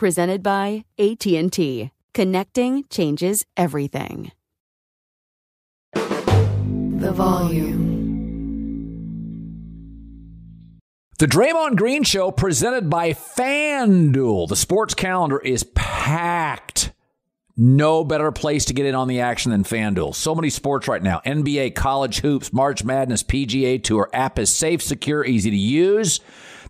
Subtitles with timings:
[0.00, 1.90] presented by AT&T.
[2.14, 4.32] Connecting changes everything.
[5.92, 7.90] The volume.
[11.18, 14.48] The Draymond Green Show presented by FanDuel.
[14.48, 16.92] The sports calendar is packed.
[17.58, 20.14] No better place to get in on the action than FanDuel.
[20.14, 24.08] So many sports right now NBA, college hoops, March Madness, PGA Tour.
[24.14, 26.20] App is safe, secure, easy to use.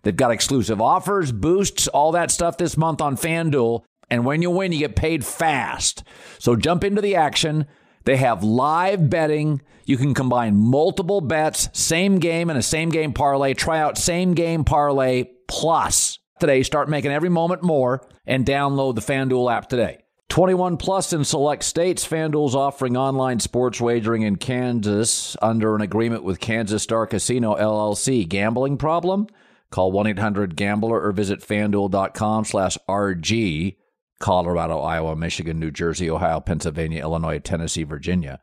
[0.03, 3.83] They've got exclusive offers, boosts, all that stuff this month on FanDuel.
[4.09, 6.03] And when you win, you get paid fast.
[6.39, 7.65] So jump into the action.
[8.03, 9.61] They have live betting.
[9.85, 13.53] You can combine multiple bets, same game and a same game parlay.
[13.53, 16.63] Try out same game parlay plus today.
[16.63, 19.99] Start making every moment more and download the FanDuel app today.
[20.29, 22.07] 21 plus in select states.
[22.07, 28.27] FanDuel's offering online sports wagering in Kansas under an agreement with Kansas Star Casino LLC.
[28.27, 29.27] Gambling problem?
[29.71, 33.77] Call 1-800-GAMBLER or visit fanduel.com slash RG.
[34.19, 38.39] Colorado, Iowa, Michigan, New Jersey, Ohio, Pennsylvania, Illinois, Tennessee, Virginia.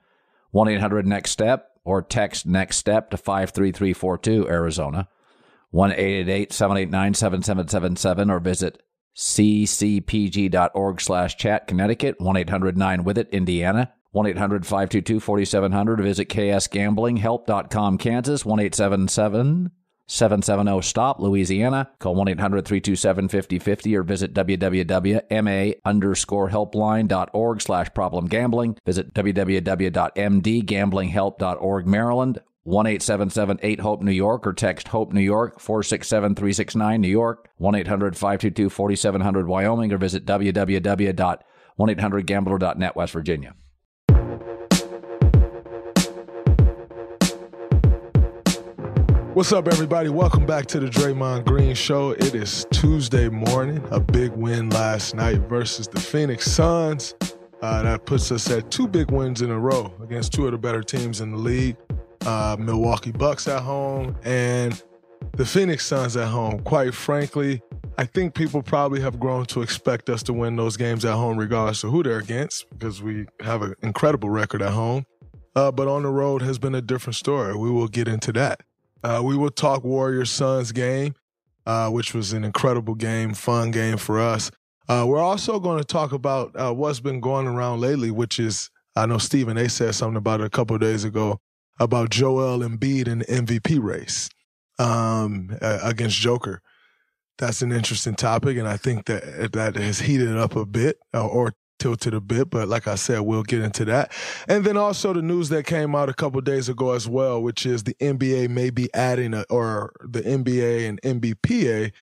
[0.55, 5.09] 1-800-NEXT-STEP or text NEXT STEP to 53342, Arizona.
[5.75, 8.83] 1-888-789-7777 or visit
[9.17, 12.19] ccpg.org slash chat, Connecticut.
[12.19, 13.93] 1-800-9-WITH-IT, Indiana.
[14.15, 18.43] 1-800-522-4700 visit ksgamblinghelp.com, Kansas.
[18.43, 19.71] 1-877-
[20.09, 21.89] 770 STOP, Louisiana.
[22.01, 28.77] Call 1 800 327 5050 or visit www.ma underscore helpline.org slash problem gambling.
[28.85, 32.41] Visit www.mdgamblinghelp.org, Maryland.
[32.65, 37.49] 1 877 HOPE New York or text HOPE New York 467 369 New York.
[37.57, 43.55] 1 800 522 4700 Wyoming or visit www.1800gambler.net West Virginia.
[49.39, 50.09] What's up, everybody?
[50.09, 52.11] Welcome back to the Draymond Green Show.
[52.11, 53.81] It is Tuesday morning.
[53.93, 57.15] A big win last night versus the Phoenix Suns.
[57.63, 60.59] Uh, that puts us at two big wins in a row against two of the
[60.59, 61.77] better teams in the league.
[62.27, 64.83] Uh, Milwaukee Bucks at home and
[65.37, 66.59] the Phoenix Suns at home.
[66.65, 67.63] Quite frankly,
[67.97, 71.39] I think people probably have grown to expect us to win those games at home,
[71.39, 75.07] regardless of who they're against, because we have an incredible record at home.
[75.55, 77.57] Uh, but on the road has been a different story.
[77.57, 78.63] We will get into that.
[79.03, 81.15] Uh, we will talk Warriors Suns game,
[81.67, 84.51] uh, which was an incredible game, fun game for us.
[84.89, 88.71] Uh, we're also going to talk about uh, what's been going around lately, which is
[88.97, 89.69] I know Stephen A.
[89.69, 91.41] said something about it a couple days ago
[91.79, 94.29] about Joel Embiid in the MVP race
[94.79, 96.63] um, against Joker.
[97.37, 101.25] That's an interesting topic, and I think that that has heated up a bit, uh,
[101.25, 104.13] or tilted a bit, but like I said, we'll get into that.
[104.47, 107.65] And then also the news that came out a couple days ago as well, which
[107.67, 111.93] is the NBA may be adding a, or the NBA and NBPA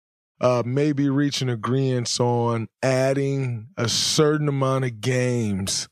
[0.40, 5.88] uh, may be reaching agreements on adding a certain amount of games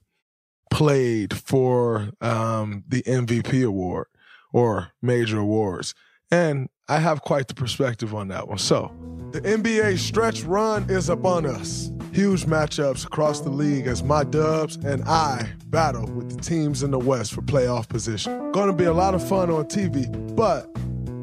[0.70, 4.06] played for um, the MVP award
[4.52, 5.94] or major awards.
[6.30, 8.58] And I have quite the perspective on that one.
[8.58, 8.92] So,
[9.32, 11.90] the NBA stretch run is upon us.
[12.12, 16.90] Huge matchups across the league as my Dubs and I battle with the teams in
[16.90, 18.52] the West for playoff position.
[18.52, 20.70] To be a lot of fun on TV, but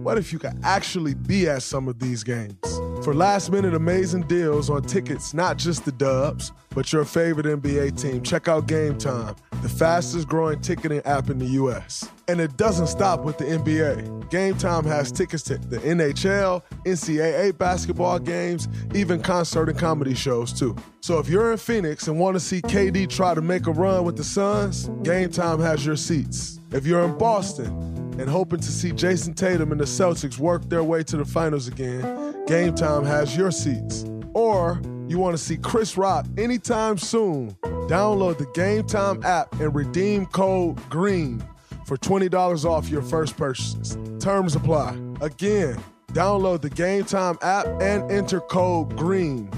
[0.03, 2.57] what if you could actually be at some of these games?
[3.03, 8.01] For last minute amazing deals on tickets, not just the Dubs, but your favorite NBA
[8.01, 12.09] team, check out Game Time the fastest growing ticketing app in the US.
[12.27, 14.29] And it doesn't stop with the NBA.
[14.29, 20.51] Game Time has tickets to the NHL, NCAA basketball games, even concert and comedy shows
[20.51, 20.75] too.
[21.01, 24.03] So if you're in Phoenix and want to see KD try to make a run
[24.03, 26.59] with the Suns, Game Time has your seats.
[26.71, 27.90] If you're in Boston
[28.21, 31.67] and hoping to see Jayson Tatum and the Celtics work their way to the finals
[31.67, 34.05] again, Game Time has your seats.
[34.35, 37.57] Or you want to see Chris Rock anytime soon,
[37.89, 41.43] download the Game Time app and redeem code GREEN
[41.87, 43.97] for $20 off your first purchase.
[44.19, 44.91] Terms apply.
[45.19, 45.83] Again,
[46.13, 49.49] download the Game Time app and enter code GREEN.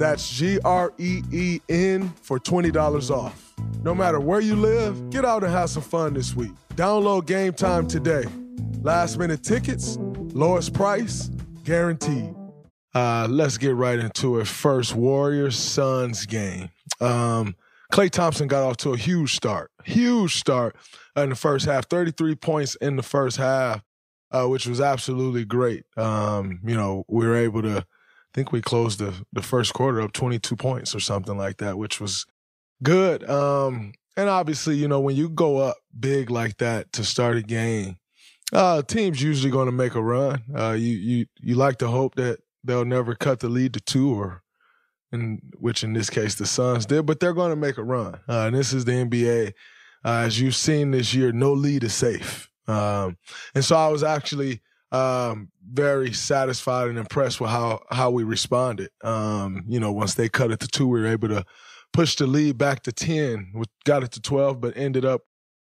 [0.00, 3.52] That's G R E E N for $20 off.
[3.82, 6.52] No matter where you live, get out and have some fun this week.
[6.74, 8.24] Download Game Time today.
[8.80, 11.30] Last minute tickets, lowest price,
[11.64, 12.34] guaranteed.
[12.94, 14.46] Uh, let's get right into it.
[14.46, 16.70] First, Warriors Suns game.
[17.02, 17.54] Um,
[17.92, 20.76] Klay Thompson got off to a huge start, huge start
[21.14, 21.90] in the first half.
[21.90, 23.82] Thirty-three points in the first half,
[24.30, 25.84] uh, which was absolutely great.
[25.98, 27.84] Um, you know, we were able to.
[28.32, 32.00] Think we closed the the first quarter up twenty-two points or something like that, which
[32.00, 32.26] was
[32.82, 33.28] good.
[33.28, 37.42] Um, and obviously, you know, when you go up big like that to start a
[37.42, 37.96] game,
[38.52, 40.42] uh, team's usually going to make a run.
[40.56, 44.12] Uh, you you you like to hope that they'll never cut the lead to two,
[44.14, 44.42] or
[45.12, 48.14] in which in this case the Suns did, but they're going to make a run.
[48.28, 49.52] Uh, and this is the NBA.
[50.04, 52.48] Uh, as you've seen this year, no lead is safe.
[52.66, 53.18] Um,
[53.54, 54.62] and so I was actually
[54.92, 58.90] um, very satisfied and impressed with how how we responded.
[59.02, 61.44] Um, you know, once they cut it to two, we were able to
[61.92, 63.52] push the lead back to ten.
[63.54, 65.22] We got it to twelve, but ended up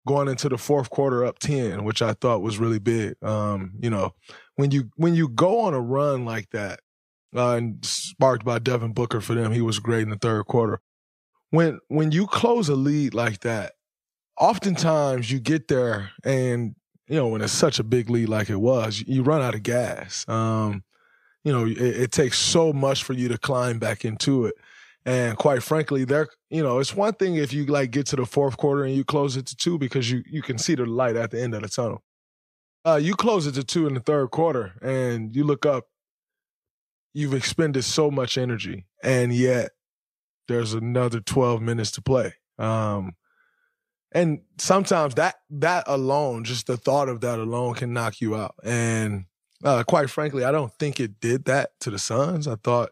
[0.06, 3.14] going into the fourth quarter up ten, which I thought was really big.
[3.22, 4.14] Um, you know,
[4.56, 6.80] when you when you go on a run like that,
[7.34, 9.52] uh, and sparked by Devin Booker for them.
[9.52, 10.80] He was great in the third quarter.
[11.50, 13.72] When when you close a lead like that,
[14.38, 16.74] oftentimes you get there and
[17.08, 19.62] you know when it's such a big lead like it was, you run out of
[19.62, 20.26] gas.
[20.28, 20.84] Um,
[21.44, 24.54] you know, it, it takes so much for you to climb back into it.
[25.06, 28.24] And quite frankly, there, you know, it's one thing if you like get to the
[28.24, 31.16] fourth quarter and you close it to two because you you can see the light
[31.16, 32.02] at the end of the tunnel.
[32.86, 35.84] Uh, you close it to two in the third quarter and you look up
[37.14, 39.70] you've expended so much energy and yet
[40.48, 43.12] there's another 12 minutes to play um,
[44.14, 48.54] and sometimes that that alone just the thought of that alone can knock you out
[48.64, 49.24] and
[49.64, 52.90] uh, quite frankly i don't think it did that to the suns i thought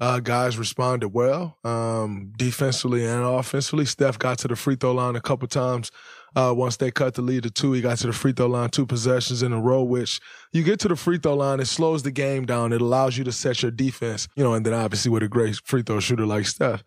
[0.00, 5.16] uh, guys responded well um, defensively and offensively steph got to the free throw line
[5.16, 5.90] a couple times
[6.34, 8.70] uh, once they cut the lead to two, he got to the free throw line
[8.70, 10.20] two possessions in a row, which
[10.52, 12.72] you get to the free throw line, it slows the game down.
[12.72, 15.60] It allows you to set your defense, you know, and then obviously with a great
[15.64, 16.82] free throw shooter like Steph,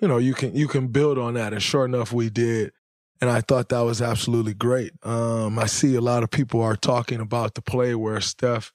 [0.00, 1.52] you know, you can you can build on that.
[1.52, 2.72] And sure enough, we did.
[3.20, 4.92] And I thought that was absolutely great.
[5.02, 8.72] Um, I see a lot of people are talking about the play where Steph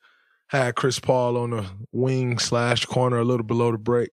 [0.48, 4.10] had Chris Paul on the wing slash corner a little below the break.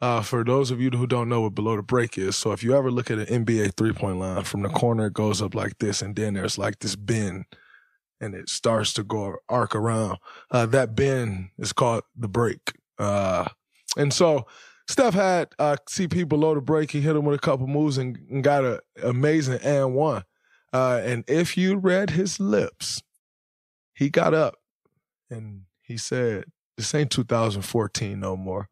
[0.00, 2.62] Uh, for those of you who don't know what below the break is, so if
[2.62, 5.54] you ever look at an NBA three point line from the corner, it goes up
[5.54, 7.44] like this, and then there's like this bend,
[8.20, 10.18] and it starts to go arc around.
[10.50, 12.72] Uh, that bend is called the break.
[12.98, 13.48] Uh,
[13.96, 14.46] and so
[14.86, 16.90] Steph had uh, CP below the break.
[16.90, 20.24] He hit him with a couple moves and, got an amazing and one.
[20.72, 23.02] Uh, and if you read his lips,
[23.94, 24.56] he got up
[25.30, 26.44] and he said,
[26.76, 28.68] "This ain't 2014 no more."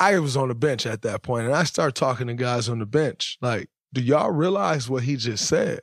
[0.00, 2.78] I was on the bench at that point, and I started talking to guys on
[2.78, 3.38] the bench.
[3.40, 5.80] Like, do y'all realize what he just said?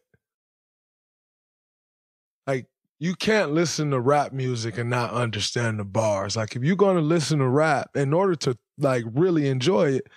[2.48, 2.68] Like,
[3.00, 6.36] you can't listen to rap music and not understand the bars.
[6.36, 10.08] Like, if you're going to listen to rap, in order to like really enjoy it,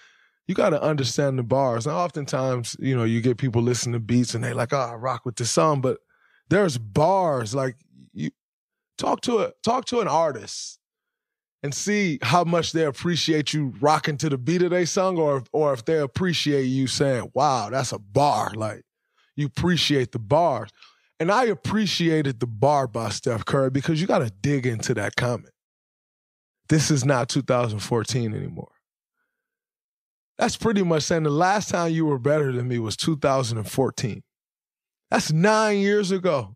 [0.46, 1.86] you got to understand the bars.
[1.86, 4.94] And oftentimes, you know, you get people listening to beats and they like, oh, I
[4.94, 5.98] rock with this song, but
[6.48, 7.54] there's bars.
[7.54, 7.76] Like,
[8.12, 8.30] you
[8.96, 10.78] talk to a talk to an artist
[11.62, 15.42] and see how much they appreciate you rocking to the beat of their song or
[15.52, 18.52] or if they appreciate you saying, wow, that's a bar.
[18.54, 18.82] Like
[19.36, 20.70] you appreciate the bars.
[21.20, 25.16] And I appreciated the bar by Steph Curry because you got to dig into that
[25.16, 25.52] comment.
[26.68, 28.70] This is not 2014 anymore.
[30.38, 34.22] That's pretty much saying the last time you were better than me was 2014.
[35.10, 36.54] That's nine years ago.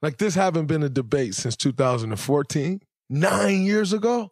[0.00, 4.30] Like this haven't been a debate since 2014 nine years ago,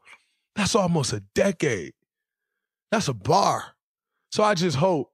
[0.56, 1.92] that's almost a decade.
[2.90, 3.74] That's a bar.
[4.30, 5.10] So I just hope,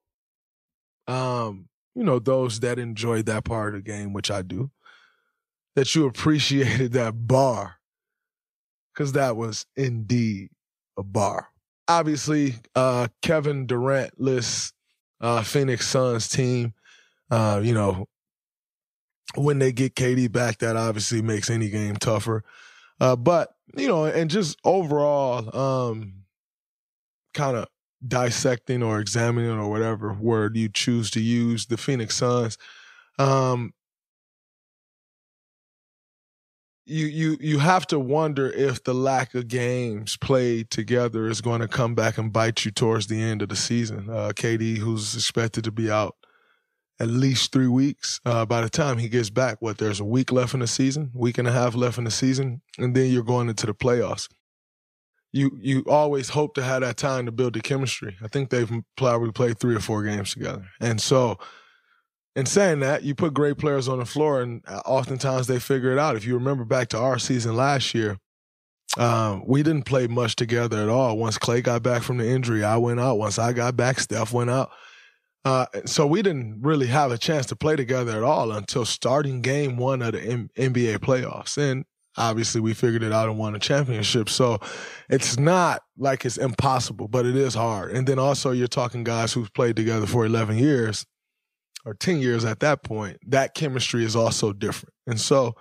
[1.07, 4.71] um, you know, those that enjoyed that part of the game, which I do,
[5.75, 7.77] that you appreciated that bar.
[8.97, 10.51] Cause that was indeed
[10.99, 11.49] a bar.
[11.89, 14.73] Obviously, uh, Kevin Durant lists
[15.21, 16.75] uh, Phoenix Suns team.
[17.31, 18.07] Uh, you know,
[19.37, 22.45] when they get KD back, that obviously makes any game tougher.
[23.01, 26.25] Uh, but you know, and just overall, um,
[27.35, 27.69] kind of
[28.07, 32.57] dissecting or examining or whatever word you choose to use the Phoenix Suns.
[33.19, 33.73] Um,
[36.87, 41.61] you you you have to wonder if the lack of games played together is going
[41.61, 44.09] to come back and bite you towards the end of the season.
[44.11, 46.17] Uh, KD, who's expected to be out
[46.99, 48.21] at least three weeks.
[48.25, 51.11] Uh, by the time he gets back, what there's a week left in the season,
[51.15, 54.29] week and a half left in the season, and then you're going into the playoffs.
[55.33, 58.17] You you always hope to have that time to build the chemistry.
[58.23, 61.39] I think they've probably played three or four games together, and so
[62.37, 65.93] in saying that, you put great players on the floor, and uh, oftentimes they figure
[65.93, 66.17] it out.
[66.17, 68.19] If you remember back to our season last year,
[68.99, 71.17] um, we didn't play much together at all.
[71.17, 73.19] Once Klay got back from the injury, I went out.
[73.19, 74.71] Once I got back, Steph went out.
[75.45, 79.41] Uh, so we didn't really have a chance to play together at all until starting
[79.41, 81.57] game one of the M- NBA playoffs.
[81.57, 81.85] And
[82.17, 84.29] obviously we figured it out and won a championship.
[84.29, 84.59] So
[85.09, 87.93] it's not like it's impossible, but it is hard.
[87.93, 91.07] And then also you're talking guys who've played together for 11 years
[91.85, 94.95] or 10 years at that point, that chemistry is also different.
[95.07, 95.55] And so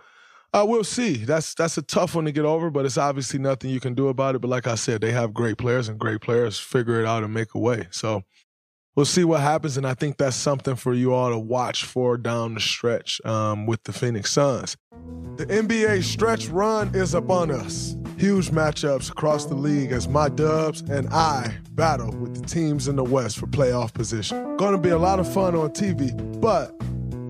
[0.54, 1.14] uh, we'll see.
[1.14, 4.08] That's that's a tough one to get over, but it's obviously nothing you can do
[4.08, 4.42] about it.
[4.42, 7.34] But like I said, they have great players, and great players figure it out and
[7.34, 7.88] make a way.
[7.92, 8.24] So
[9.00, 9.78] we'll see what happens.
[9.78, 13.66] And I think that's something for you all to watch for down the stretch um,
[13.66, 14.76] with the Phoenix Suns.
[15.38, 17.96] The NBA stretch run is upon us.
[18.18, 22.98] Huge matchups across the league as my Dubs and I battle with the teams in
[22.98, 24.58] the West for playoff position.
[24.58, 26.74] Going to be a lot of fun on TV, but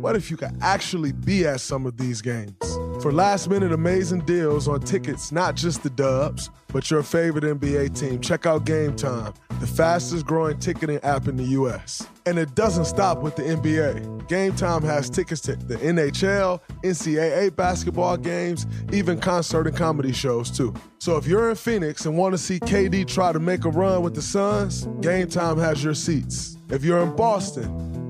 [0.01, 2.55] what if you could actually be at some of these games?
[3.03, 7.99] For last minute amazing deals on tickets, not just the Dubs, but your favorite NBA
[7.99, 12.07] team, check out Game Time, the fastest growing ticketing app in the US.
[12.25, 14.27] And it doesn't stop with the NBA.
[14.27, 20.49] Game Time has tickets to the NHL, NCAA basketball games, even concert and comedy shows
[20.49, 20.73] too.
[20.99, 24.01] So if you're in Phoenix and want to see KD try to make a run
[24.01, 26.57] with the Suns, Game Time has your seats.
[26.69, 27.65] If you're in Boston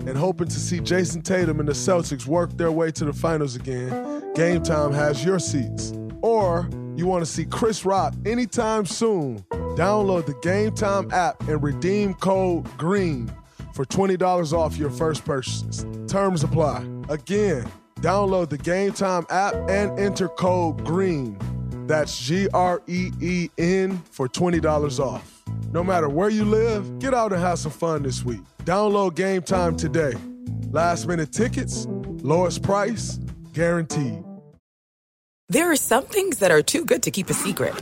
[0.07, 3.55] and hoping to see Jayson Tatum and the Celtics work their way to the finals
[3.55, 5.93] again, Game Time has your seats.
[6.21, 9.45] Or you want to see Chris Rock anytime soon,
[9.79, 13.31] download the Game Time app and redeem code GREEN
[13.73, 15.85] for $20 off your first purchase.
[16.05, 16.85] Terms apply.
[17.07, 17.65] Again,
[18.01, 21.37] download the Game Time app and enter code GREEN.
[21.87, 25.43] That's G R E E N for $20 off.
[25.71, 28.41] No matter where you live, get out and have some fun this week.
[28.65, 30.13] Download Game Time today.
[30.71, 31.85] Last minute tickets,
[32.21, 33.17] lowest price,
[33.53, 34.25] guaranteed.
[35.47, 37.81] There are some things that are too good to keep a secret.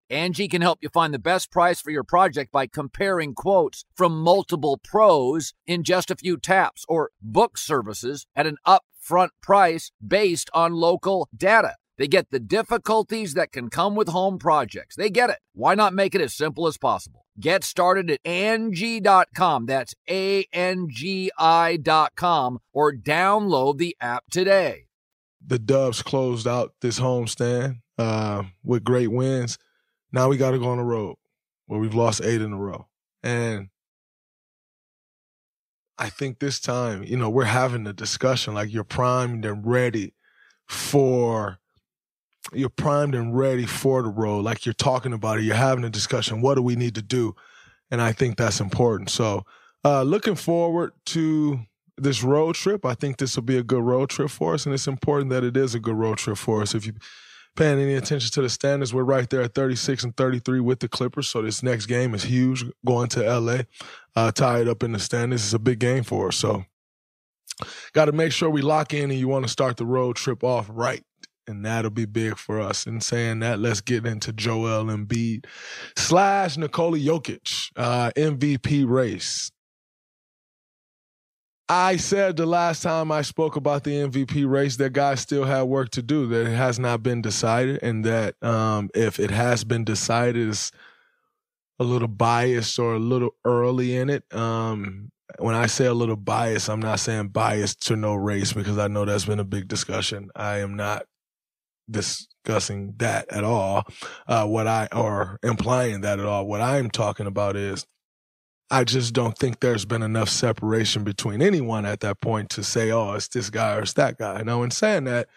[0.11, 4.21] Angie can help you find the best price for your project by comparing quotes from
[4.21, 10.49] multiple pros in just a few taps or book services at an upfront price based
[10.53, 11.75] on local data.
[11.97, 14.97] They get the difficulties that can come with home projects.
[14.97, 15.39] They get it.
[15.53, 17.25] Why not make it as simple as possible?
[17.39, 19.65] Get started at Angie.com.
[19.65, 24.87] That's A N G I.com or download the app today.
[25.45, 29.57] The Dubs closed out this homestand uh, with great wins.
[30.11, 31.15] Now we got to go on the road
[31.67, 32.87] where we've lost eight in a row.
[33.23, 33.69] And
[35.97, 40.13] I think this time, you know, we're having a discussion like you're primed and ready
[40.67, 41.59] for
[42.53, 44.43] you're primed and ready for the road.
[44.43, 46.41] Like you're talking about it, you're having a discussion.
[46.41, 47.35] What do we need to do?
[47.91, 49.09] And I think that's important.
[49.09, 49.45] So
[49.83, 51.59] uh looking forward to
[51.97, 52.85] this road trip.
[52.85, 54.65] I think this will be a good road trip for us.
[54.65, 56.73] And it's important that it is a good road trip for us.
[56.73, 56.93] If you
[57.55, 60.87] paying any attention to the standings, we're right there at 36 and 33 with the
[60.87, 61.29] Clippers.
[61.29, 63.59] So this next game is huge going to LA,
[64.15, 65.43] uh, tied up in the standings.
[65.43, 66.37] It's a big game for us.
[66.37, 66.65] So
[67.93, 70.43] got to make sure we lock in and you want to start the road trip
[70.43, 71.03] off right.
[71.47, 72.85] And that'll be big for us.
[72.85, 75.45] And saying that, let's get into Joel Embiid
[75.97, 79.51] slash Nikola Jokic uh, MVP race.
[81.71, 85.67] I said the last time I spoke about the MVP race that guys still have
[85.67, 89.63] work to do, that it has not been decided, and that um, if it has
[89.63, 90.73] been decided, it's
[91.79, 94.25] a little biased or a little early in it.
[94.35, 98.77] Um, when I say a little biased, I'm not saying biased to no race because
[98.77, 100.29] I know that's been a big discussion.
[100.35, 101.05] I am not
[101.89, 103.85] discussing that at all.
[104.27, 106.47] Uh, what I or implying that at all.
[106.47, 107.85] What I'm talking about is
[108.71, 112.89] I just don't think there's been enough separation between anyone at that point to say,
[112.89, 114.43] oh, it's this guy or it's that guy.
[114.43, 115.27] Now, in saying that,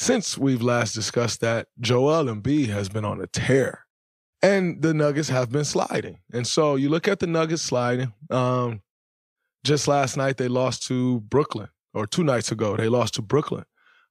[0.00, 3.86] since we've last discussed that, Joel Embiid has been on a tear.
[4.42, 6.18] And the Nuggets have been sliding.
[6.32, 8.12] And so you look at the Nuggets sliding.
[8.30, 8.82] Um,
[9.62, 13.64] just last night, they lost to Brooklyn, or two nights ago, they lost to Brooklyn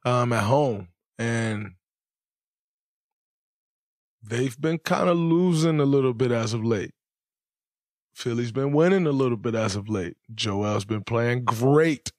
[0.05, 0.87] um, at home.
[1.19, 1.73] And
[4.23, 6.93] they've been kind of losing a little bit as of late.
[8.13, 10.17] Philly's been winning a little bit as of late.
[10.33, 12.11] Joel's been playing great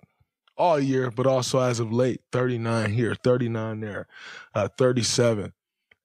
[0.56, 4.06] all year, but also as of late 39 here, 39 there,
[4.54, 5.52] uh, 37.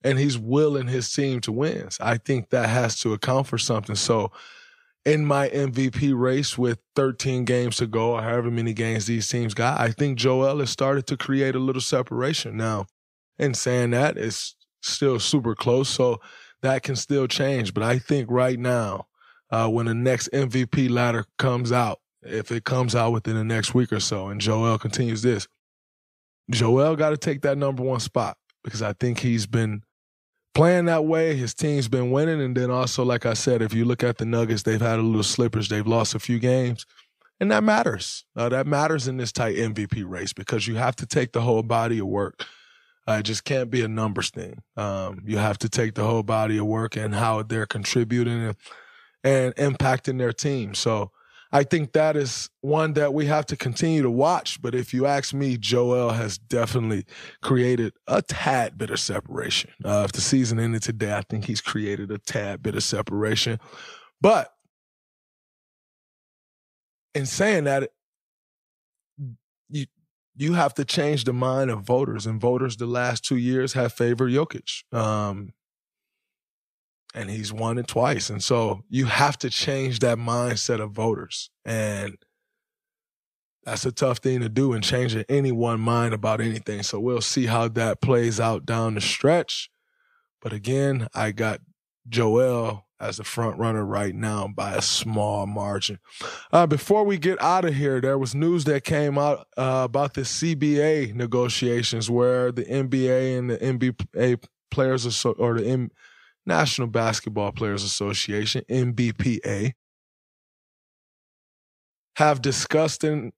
[0.04, 1.90] And he's willing his team to win.
[2.00, 3.96] I think that has to account for something.
[3.96, 4.32] So,
[5.06, 9.54] in my MVP race with 13 games to go, or however many games these teams
[9.54, 12.58] got, I think Joel has started to create a little separation.
[12.58, 12.88] Now,
[13.40, 15.90] in saying that, it's still super close.
[15.90, 16.20] So,
[16.62, 17.74] that can still change.
[17.74, 19.07] But I think right now,
[19.50, 23.74] uh, when the next MVP ladder comes out, if it comes out within the next
[23.74, 25.48] week or so, and Joel continues this,
[26.50, 29.84] Joel got to take that number one spot because I think he's been
[30.54, 31.36] playing that way.
[31.36, 32.42] His team's been winning.
[32.42, 35.04] And then also, like I said, if you look at the Nuggets, they've had a
[35.04, 35.70] little slippers.
[35.70, 36.86] They've lost a few games.
[37.40, 38.26] And that matters.
[38.36, 41.62] Uh, that matters in this tight MVP race because you have to take the whole
[41.62, 42.44] body of work.
[43.08, 44.62] Uh, it just can't be a numbers thing.
[44.76, 48.56] Um, you have to take the whole body of work and how they're contributing
[49.28, 50.74] and impacting their team.
[50.74, 51.12] So
[51.52, 54.62] I think that is one that we have to continue to watch.
[54.62, 57.06] But if you ask me, Joel has definitely
[57.42, 59.72] created a tad bit of separation.
[59.84, 63.60] Uh, if the season ended today, I think he's created a tad bit of separation.
[64.22, 64.54] But
[67.14, 67.92] in saying that,
[69.70, 69.88] you
[70.38, 73.92] you have to change the mind of voters, and voters the last two years have
[73.92, 74.84] favored Jokic.
[74.94, 75.54] Um,
[77.14, 78.30] and he's won it twice.
[78.30, 81.50] And so you have to change that mindset of voters.
[81.66, 82.18] And
[83.64, 86.84] that's a tough thing to do and changing any one mind about anything.
[86.84, 89.70] So we'll see how that plays out down the stretch.
[90.42, 91.62] But again, I got
[92.08, 96.00] Joel as the front runner right now by a small margin.
[96.52, 100.14] Uh, before we get out of here, there was news that came out uh, about
[100.14, 105.90] the CBA negotiations where the NBA and the NBA players or the
[106.48, 109.74] National Basketball Players Association, NBPA,
[112.16, 113.34] have discussed in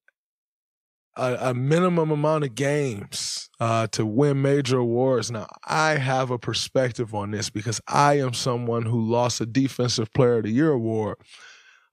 [1.17, 5.31] a, a minimum amount of games uh, to win major awards.
[5.31, 10.13] Now, I have a perspective on this because I am someone who lost a Defensive
[10.13, 11.17] Player of the Year award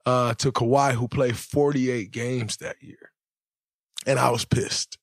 [0.04, 3.10] uh, to Kawhi, who played 48 games that year.
[4.06, 4.98] And I was pissed.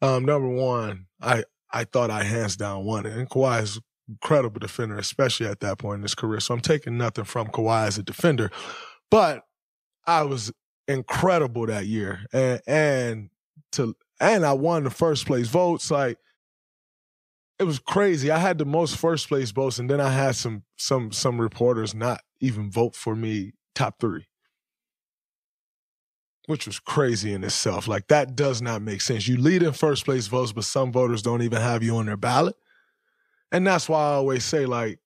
[0.00, 3.16] Um, number one, I I thought I hands down won it.
[3.16, 6.40] And Kawhi is incredible defender, especially at that point in his career.
[6.40, 8.50] So I'm taking nothing from Kawhi as a defender,
[9.10, 9.44] but
[10.06, 10.52] I was
[10.88, 13.30] incredible that year, and and
[13.72, 15.90] to and I won the first place votes.
[15.90, 16.18] Like
[17.58, 18.30] it was crazy.
[18.30, 21.94] I had the most first place votes, and then I had some some some reporters
[21.94, 24.26] not even vote for me top three,
[26.46, 27.88] which was crazy in itself.
[27.88, 29.26] Like that does not make sense.
[29.26, 32.16] You lead in first place votes, but some voters don't even have you on their
[32.16, 32.56] ballot.
[33.52, 34.98] And that's why I always say, like,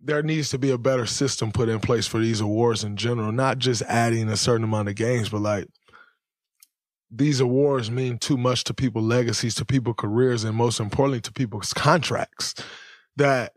[0.00, 3.32] there needs to be a better system put in place for these awards in general,
[3.32, 5.66] not just adding a certain amount of games, but like
[7.10, 11.32] these awards mean too much to people's legacies, to people's careers, and most importantly, to
[11.32, 12.54] people's contracts.
[13.16, 13.52] That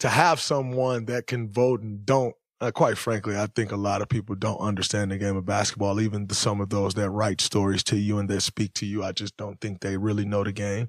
[0.00, 4.02] to have someone that can vote and don't, uh, quite frankly, I think a lot
[4.02, 6.00] of people don't understand the game of basketball.
[6.00, 9.12] Even some of those that write stories to you and that speak to you, I
[9.12, 10.88] just don't think they really know the game.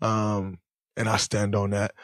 [0.00, 0.58] Um,
[0.96, 1.94] and I stand on that.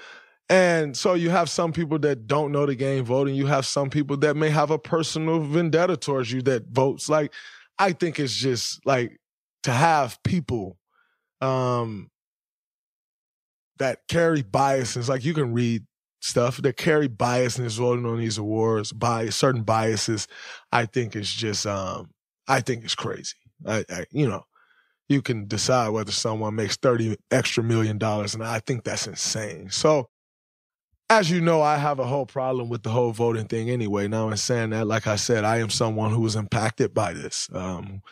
[0.48, 3.36] And so you have some people that don't know the game voting.
[3.36, 7.08] You have some people that may have a personal vendetta towards you that votes.
[7.08, 7.32] Like,
[7.78, 9.20] I think it's just like
[9.62, 10.76] to have people
[11.40, 12.10] um
[13.78, 15.08] that carry biases.
[15.08, 15.84] Like you can read
[16.20, 20.26] stuff that carry biasness voting on these awards, by certain biases.
[20.72, 22.10] I think it's just um
[22.48, 23.36] I think it's crazy.
[23.66, 24.44] I, I you know,
[25.10, 28.32] you can decide whether someone makes 30 extra million dollars.
[28.32, 29.68] And I think that's insane.
[29.68, 30.08] So,
[31.10, 34.06] as you know, I have a whole problem with the whole voting thing anyway.
[34.06, 37.48] Now, in saying that, like I said, I am someone who was impacted by this.
[37.52, 38.02] Um,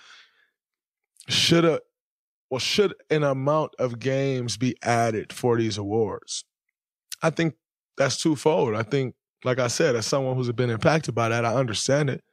[1.28, 1.80] should a
[2.50, 6.44] well, should an amount of games be added for these awards?
[7.22, 7.54] I think
[7.96, 8.74] that's twofold.
[8.74, 12.24] I think, like I said, as someone who's been impacted by that, I understand it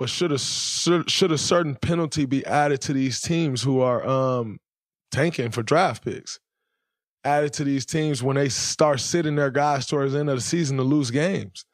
[0.00, 4.58] but should a should a certain penalty be added to these teams who are um,
[5.12, 6.40] tanking for draft picks?
[7.22, 10.40] Added to these teams when they start sitting their guys towards the end of the
[10.40, 11.66] season to lose games.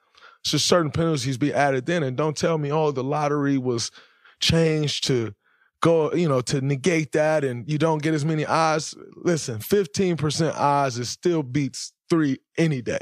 [0.44, 2.02] Should certain penalties be added then?
[2.02, 3.92] And don't tell me, oh, the lottery was
[4.40, 5.32] changed to
[5.80, 8.96] go, you know, to negate that and you don't get as many odds.
[9.14, 12.98] Listen, 15% odds is still beats three any day.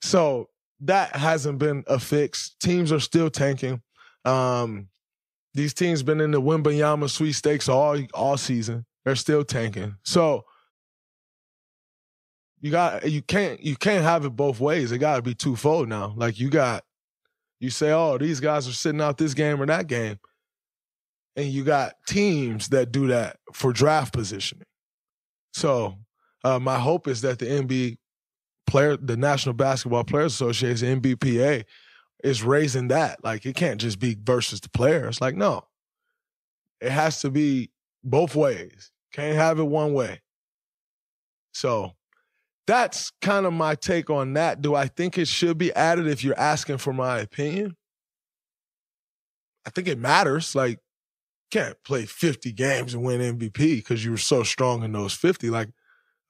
[0.00, 0.48] So
[0.80, 2.56] that hasn't been a fix.
[2.58, 3.82] Teams are still tanking.
[4.26, 4.88] Um,
[5.54, 8.84] these teams been in the Wembanyama sweepstakes all all season.
[9.04, 9.96] They're still tanking.
[10.02, 10.44] So
[12.60, 14.92] you got you can't you can't have it both ways.
[14.92, 16.12] It got to be twofold now.
[16.16, 16.84] Like you got
[17.60, 20.18] you say, oh, these guys are sitting out this game or that game,
[21.36, 24.66] and you got teams that do that for draft positioning.
[25.54, 25.96] So
[26.44, 27.96] uh, my hope is that the NBA
[28.66, 31.64] player, the National Basketball Players Association, NBPA,
[32.26, 33.22] is raising that.
[33.22, 35.20] Like it can't just be versus the players.
[35.20, 35.64] Like, no.
[36.80, 37.70] It has to be
[38.02, 38.90] both ways.
[39.12, 40.20] Can't have it one way.
[41.52, 41.92] So
[42.66, 44.60] that's kind of my take on that.
[44.60, 47.76] Do I think it should be added if you're asking for my opinion?
[49.64, 50.54] I think it matters.
[50.54, 50.80] Like,
[51.50, 55.48] can't play 50 games and win MVP because you were so strong in those 50.
[55.48, 55.70] Like,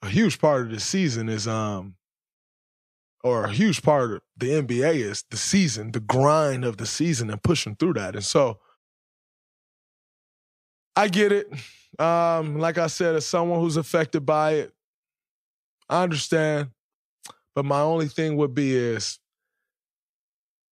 [0.03, 1.97] a huge part of the season is um
[3.27, 7.29] or a huge part of the NBA is the season, the grind of the season
[7.29, 8.15] and pushing through that.
[8.15, 8.61] And so
[10.95, 11.53] I get it.
[11.99, 14.73] Um, like I said, as someone who's affected by it,
[15.89, 16.69] I understand.
[17.53, 19.19] But my only thing would be is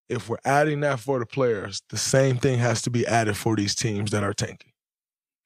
[0.07, 3.57] if we're adding that for the players, the same thing has to be added for
[3.57, 4.71] these teams that are tanking.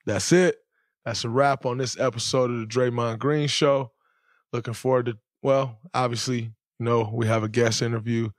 [0.05, 0.57] That's it.
[1.05, 3.93] That's a wrap on this episode of the Draymond Green Show.
[4.53, 8.29] Looking forward to, well, obviously know we have a guest interview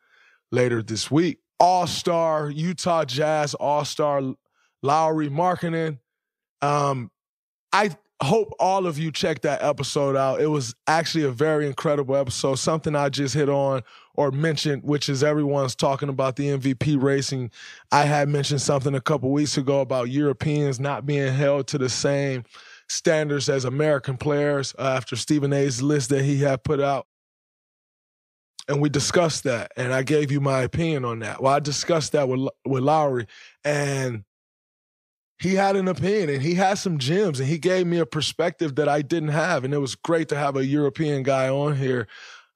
[0.51, 1.39] later this week.
[1.59, 4.23] All star Utah Jazz, all star
[4.83, 5.99] Lauri Markkanen.
[6.63, 7.11] Um,
[7.73, 10.41] I hope all of you check that episode out.
[10.41, 12.57] It was actually a very incredible episode.
[12.57, 13.83] Something I just hit on
[14.15, 17.51] or mentioned, which is everyone's talking about the MVP racing.
[17.91, 21.89] I had mentioned something a couple weeks ago about Europeans not being held to the
[21.89, 22.45] same
[22.89, 27.07] standards as American players uh, after Stephen A's list that he had put out
[28.71, 31.43] and we discussed that, and I gave you my opinion on that.
[31.43, 33.27] Well, I discussed that with with Lauri,
[33.65, 34.23] and
[35.41, 38.77] he had an opinion, and he had some gems, and he gave me a perspective
[38.77, 42.07] that I didn't have, and it was great to have a European guy on here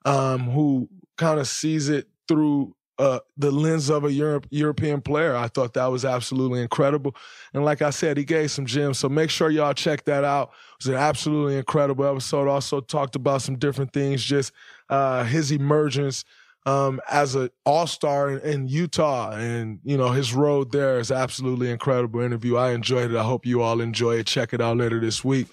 [0.05, 5.35] um, who kind of sees it through uh, the lens of a Europe, European player.
[5.35, 7.17] I thought that was absolutely incredible.
[7.53, 8.99] And like I said, he gave some gems.
[8.99, 10.49] So make sure y'all check that out.
[10.49, 12.49] It was an absolutely incredible episode.
[12.49, 14.53] Also talked about some different things, just
[14.89, 16.25] uh, his emergence
[16.67, 21.71] um, as an all-star in, in, Utah, and you know his road there is absolutely
[21.71, 22.57] incredible interview.
[22.57, 23.17] I enjoyed it.
[23.17, 24.27] I hope you all enjoy it.
[24.27, 25.49] Check it out later this week.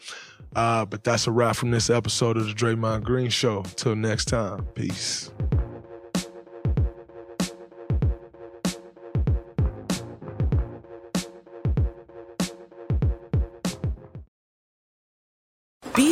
[0.56, 3.64] Uh, but that's a wrap from this episode of the Draymond Green Show.
[3.76, 5.32] Till next time, peace.